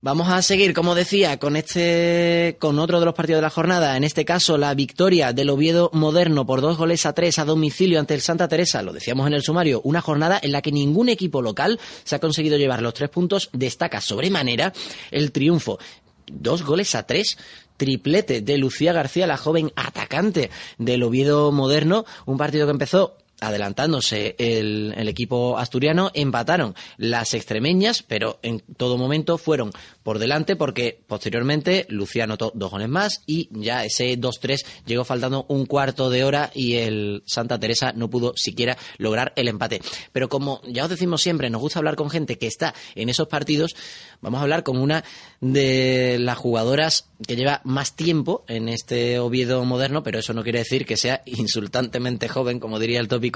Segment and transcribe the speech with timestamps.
[0.00, 3.96] Vamos a seguir, como decía, con este, con otro de los partidos de la jornada.
[3.96, 7.98] En este caso, la victoria del Oviedo Moderno por dos goles a tres a domicilio
[7.98, 8.80] ante el Santa Teresa.
[8.82, 9.80] Lo decíamos en el sumario.
[9.82, 13.50] Una jornada en la que ningún equipo local se ha conseguido llevar los tres puntos.
[13.52, 14.72] Destaca sobremanera
[15.10, 15.80] el triunfo.
[16.30, 17.36] Dos goles a tres
[17.76, 22.04] triplete de Lucía García, la joven atacante del Oviedo Moderno.
[22.24, 29.38] Un partido que empezó adelantándose el, equipo asturiano, empataron las extremeñas, pero en todo momento
[29.38, 29.70] fueron
[30.02, 35.46] por delante porque posteriormente Lucía anotó dos goles más y ya ese 2-3 llegó faltando
[35.48, 39.80] un cuarto de hora y el Santa Teresa no pudo siquiera lograr el empate.
[40.12, 43.28] Pero como ya os decimos siempre, nos gusta hablar con gente que está en esos
[43.28, 43.76] partidos,
[44.20, 45.04] vamos a hablar con una
[45.40, 50.60] de las jugadoras que lleva más tiempo en este Oviedo moderno, pero eso no quiere
[50.60, 53.27] decir que sea insultantemente joven, como diría el tópico,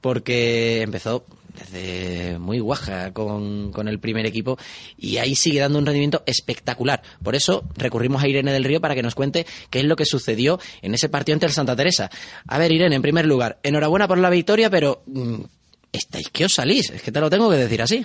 [0.00, 1.24] porque empezó
[1.56, 4.56] desde muy guaja con, con, el primer equipo
[4.98, 7.00] y ahí sigue dando un rendimiento espectacular.
[7.22, 10.04] Por eso recurrimos a Irene del Río para que nos cuente qué es lo que
[10.04, 12.10] sucedió en ese partido ante el Santa Teresa.
[12.46, 15.42] A ver, Irene, en primer lugar, enhorabuena por la victoria, pero mm,
[15.92, 18.04] estáis que os salís, es que te lo tengo que decir así.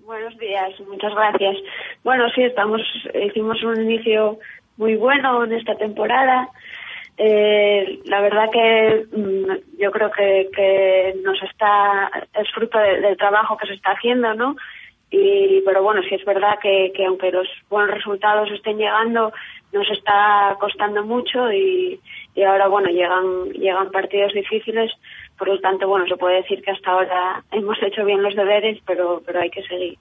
[0.00, 1.56] Buenos días, muchas gracias.
[2.02, 2.80] Bueno, sí, estamos,
[3.28, 4.38] hicimos un inicio
[4.76, 6.48] muy bueno en esta temporada.
[7.22, 13.66] Eh, la verdad que mm, yo creo que, nos está, es fruto del trabajo que
[13.66, 14.56] se está haciendo, ¿no?
[15.10, 19.34] Y, pero bueno, sí es verdad que, aunque los buenos resultados estén llegando,
[19.70, 22.00] nos está costando mucho y,
[22.34, 24.90] y ahora, bueno, llegan, llegan partidos difíciles.
[25.36, 28.78] Por lo tanto, bueno, se puede decir que hasta ahora hemos hecho bien los deberes,
[28.86, 29.98] pero, pero hay que seguir.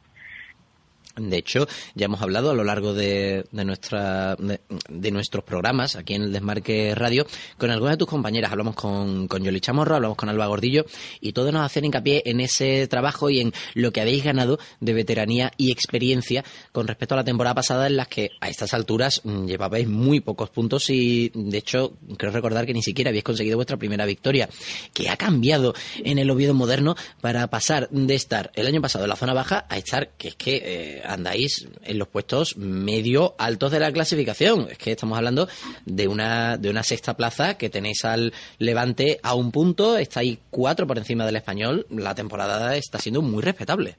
[1.19, 6.23] De hecho, ya hemos hablado a lo largo de, nuestra, de, nuestros programas aquí en
[6.23, 7.25] el Desmarque Radio
[7.57, 8.51] con algunas de tus compañeras.
[8.51, 10.85] Hablamos con, con Yoli Chamorro, hablamos con Alba Gordillo
[11.19, 14.93] y todos nos hacen hincapié en ese trabajo y en lo que habéis ganado de
[14.93, 19.21] veteranía y experiencia con respecto a la temporada pasada en las que a estas alturas
[19.23, 23.57] mm, llevabais muy pocos puntos y de hecho creo recordar que ni siquiera habéis conseguido
[23.57, 24.49] vuestra primera victoria.
[24.93, 29.09] ¿Qué ha cambiado en el Oviedo moderno para pasar de estar el año pasado en
[29.09, 30.61] la zona baja a estar, que es que...
[30.63, 34.67] Eh, andáis en los puestos medio altos de la clasificación.
[34.69, 35.47] Es que estamos hablando
[35.85, 40.87] de una, de una sexta plaza que tenéis al Levante a un punto, estáis cuatro
[40.87, 41.85] por encima del español.
[41.89, 43.95] La temporada está siendo muy respetable.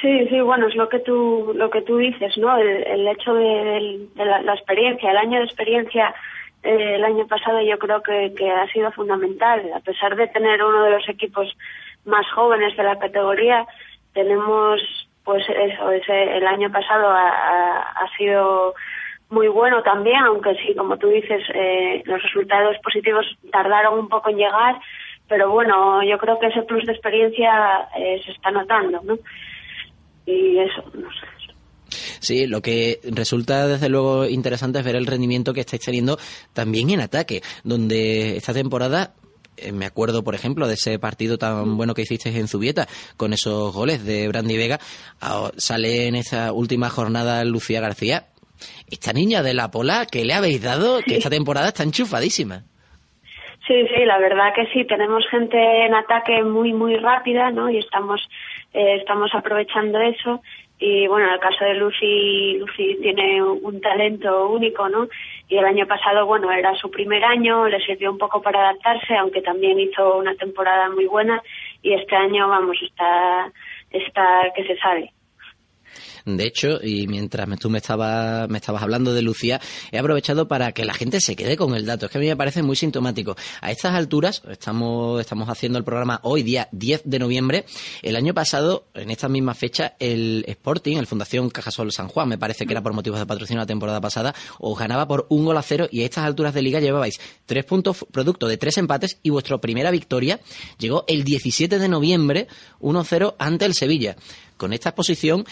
[0.00, 2.56] Sí, sí, bueno, es lo que tú, lo que tú dices, ¿no?
[2.58, 6.12] El, hecho de, la, experiencia, el año de experiencia
[6.64, 9.62] eh, el año pasado yo creo que, que ha sido fundamental.
[9.74, 11.56] A pesar de tener uno de los equipos
[12.04, 13.66] más jóvenes de la categoría,
[14.12, 14.80] tenemos
[15.24, 18.74] pues eso, ese, el año pasado ha, sido
[19.30, 24.30] muy bueno también, aunque sí, como tú dices, eh, los resultados positivos tardaron un poco
[24.30, 24.80] en llegar,
[25.28, 29.18] pero bueno, yo creo que ese plus de experiencia eh, se está notando, ¿no?
[30.26, 31.26] Y eso, no sé.
[32.20, 36.18] Sí, lo que resulta desde luego interesante es ver el rendimiento que estáis teniendo
[36.52, 39.14] también en ataque, donde esta temporada
[39.72, 41.76] me acuerdo, por ejemplo, de ese partido tan mm.
[41.76, 42.86] bueno que hicisteis en Zubieta,
[43.16, 44.78] con esos goles de Brandy Vega.
[45.20, 48.26] Ah, sale en esa última jornada Lucía García.
[48.90, 52.62] Esta niña de la Pola que le habéis dado, que esta temporada está enchufadísima.
[53.66, 54.84] Sí, sí, la verdad que sí.
[54.86, 57.70] Tenemos gente en ataque muy, muy rápida, ¿no?
[57.70, 58.20] Y estamos,
[58.72, 60.42] eh, estamos aprovechando eso
[60.84, 65.06] y bueno, en el caso de Lucy, Lucy tiene un talento único, ¿no?
[65.48, 69.14] Y el año pasado, bueno, era su primer año, le sirvió un poco para adaptarse,
[69.14, 71.40] aunque también hizo una temporada muy buena
[71.82, 73.52] y este año, vamos, está,
[73.90, 75.12] está que se sabe.
[76.24, 79.60] De hecho, y mientras tú me estabas, me estabas hablando de Lucía,
[79.90, 82.06] he aprovechado para que la gente se quede con el dato.
[82.06, 83.36] Es que a mí me parece muy sintomático.
[83.60, 87.64] A estas alturas, estamos, estamos haciendo el programa hoy, día 10 de noviembre.
[88.02, 92.38] El año pasado, en esta misma fecha, el Sporting, el Fundación Cajasol San Juan, me
[92.38, 95.56] parece que era por motivos de patrocinio la temporada pasada, os ganaba por un gol
[95.56, 99.18] a cero y a estas alturas de liga llevabais tres puntos producto de tres empates
[99.22, 100.40] y vuestra primera victoria
[100.78, 102.48] llegó el 17 de noviembre
[102.80, 104.16] 1-0 ante el Sevilla
[104.56, 105.44] con esta exposición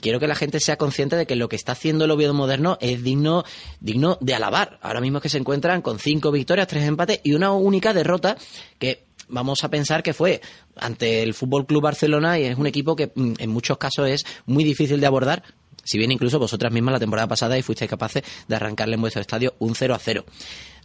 [0.00, 2.78] quiero que la gente sea consciente de que lo que está haciendo el Oviedo moderno
[2.80, 3.44] es digno,
[3.80, 4.78] digno de alabar.
[4.82, 8.36] Ahora mismo que se encuentran con cinco victorias, tres empates y una única derrota
[8.78, 10.40] que vamos a pensar que fue
[10.76, 14.24] ante el Fútbol Club Barcelona y es un equipo que mm, en muchos casos es
[14.46, 15.42] muy difícil de abordar.
[15.84, 19.20] Si bien incluso vosotras mismas la temporada pasada y fuisteis capaces de arrancarle en vuestro
[19.20, 20.24] estadio un 0 a 0.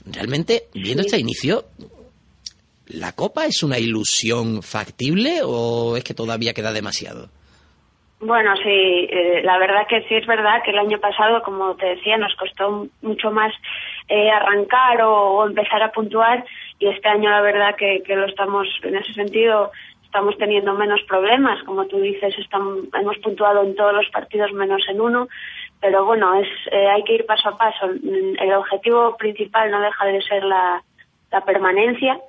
[0.05, 1.67] Realmente, viendo este inicio,
[2.87, 7.29] ¿la Copa es una ilusión factible o es que todavía queda demasiado?
[8.19, 11.85] Bueno, sí, eh, la verdad que sí es verdad que el año pasado, como te
[11.85, 13.53] decía, nos costó mucho más
[14.07, 16.43] eh, arrancar o, empezar a puntuar
[16.79, 19.71] y este año la verdad que, lo estamos, en ese sentido,
[20.03, 24.81] estamos teniendo menos problemas, como tú dices, estamos, hemos puntuado en todos los partidos menos
[24.89, 25.27] en uno,
[25.79, 27.85] pero bueno, es eh, hay que ir paso a paso.
[27.85, 30.81] El objetivo principal no deja de ser la
[31.45, 32.19] permanencia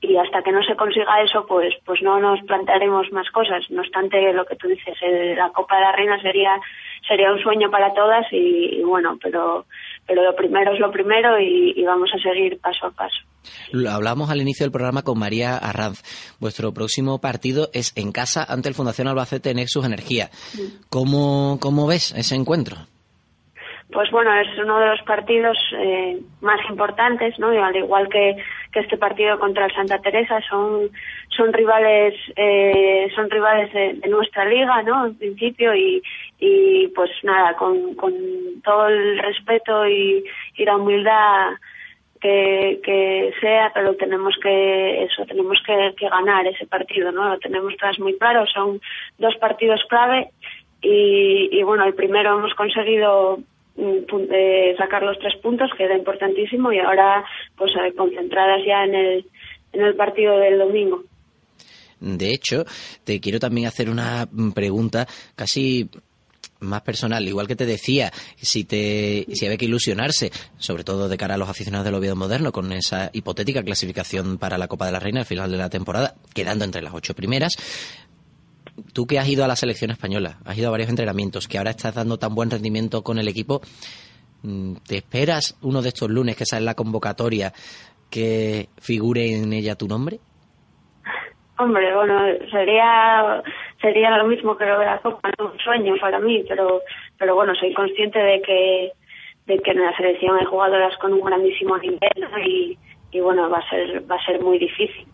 [0.00, 3.64] y hasta que no se consiga eso, pues pues no nos plantearemos más cosas.
[3.70, 4.96] No obstante, lo que tú dices,
[5.36, 6.56] la Copa de la Reina sería
[7.06, 9.66] sería un sueño para todas y, bueno, pero
[10.06, 13.18] pero lo primero es lo primero y, vamos a seguir paso a paso.
[13.72, 16.02] Lo hablamos al inicio del programa con María Arranz.
[16.40, 20.28] Vuestro próximo partido es en casa ante el Fundación Albacete Nexus Energía.
[20.90, 22.76] ¿Cómo, cómo ves ese encuentro?
[23.92, 27.52] pues bueno, es uno de los partidos eh, más importantes, ¿no?
[27.54, 28.36] Y al igual que,
[28.72, 30.90] que este partido contra el Santa Teresa, son,
[31.28, 35.06] son rivales, eh, son rivales de, nuestra liga, ¿no?
[35.06, 36.02] En principio, y,
[36.38, 38.12] y pues nada, con, con
[38.62, 40.24] todo el respeto y,
[40.56, 41.52] y la humildad
[42.20, 47.28] que, que sea, pero tenemos que, eso, tenemos que, que ganar ese partido, ¿no?
[47.28, 48.80] Lo tenemos todas muy claro, son
[49.18, 50.30] dos partidos clave
[50.82, 53.38] y, y bueno, el primero hemos conseguido
[54.76, 57.24] sacar los tres puntos, que era importantísimo, y ahora
[57.56, 59.26] pues eh, concentradas ya en el,
[59.72, 61.02] en el partido del domingo.
[62.00, 62.64] De hecho,
[63.04, 65.88] te quiero también hacer una pregunta casi
[66.60, 71.16] más personal, igual que te decía, si te si había que ilusionarse, sobre todo de
[71.16, 74.92] cara a los aficionados del Oviedo moderno, con esa hipotética clasificación para la Copa de
[74.92, 77.52] la Reina al final de la temporada, quedando entre las ocho primeras,
[78.92, 81.70] tú que has ido a la selección española, has ido a varios entrenamientos, que ahora
[81.70, 83.60] estás dando tan buen rendimiento con el equipo,
[84.42, 87.52] mm, ¿te esperas uno de estos lunes que sale la convocatoria
[88.10, 90.18] que figure en ella tu nombre?
[91.58, 92.20] Hombre, bueno,
[92.50, 93.42] sería
[93.80, 96.82] sería lo mismo que lo de la Copa, un sueño para mí, pero
[97.18, 98.92] pero bueno, soy consciente de que
[99.46, 102.00] de que en la selección hay jugadoras con un grandísimo nivel
[102.46, 102.78] y,
[103.10, 105.06] y bueno, va a ser va a ser muy difícil.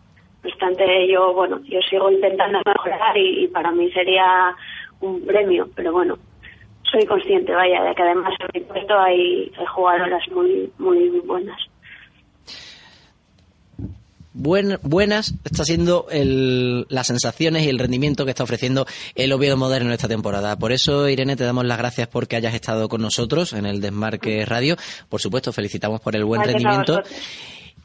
[0.44, 4.54] No obstante, yo, bueno, yo sigo intentando mejorar y, para mí sería
[5.00, 6.18] un premio, pero bueno,
[6.82, 11.58] soy consciente, vaya, de que además en mi puesto hay, jugadoras muy, muy buenas.
[14.34, 20.08] buenas está siendo las sensaciones y el rendimiento que está ofreciendo el Oviedo Moderno esta
[20.08, 20.58] temporada.
[20.58, 24.44] Por eso, Irene, te damos las gracias porque hayas estado con nosotros en el Desmarque
[24.44, 24.76] Radio.
[25.08, 27.02] Por supuesto, felicitamos por el buen rendimiento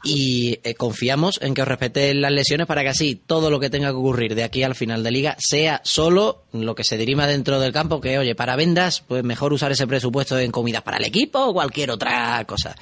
[0.02, 3.70] y eh, confiamos en que os respeten las lesiones para que así todo lo que
[3.70, 7.26] tenga que ocurrir de aquí al final de liga sea solo lo que se dirima
[7.26, 10.96] dentro del campo, que oye, para vendas, pues mejor usar ese presupuesto en comidas para
[10.96, 12.74] el equipo o cualquier otra cosa.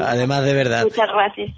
[0.00, 0.84] Además, de verdad.
[0.84, 1.50] Muchas gracias.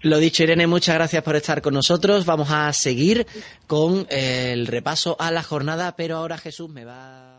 [0.00, 2.24] Lo dicho, Irene, muchas gracias por estar con nosotros.
[2.24, 3.26] Vamos a seguir
[3.66, 7.37] con el repaso a la jornada, pero ahora Jesús me va